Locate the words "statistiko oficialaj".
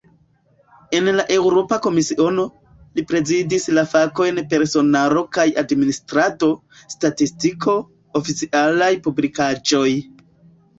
6.97-8.93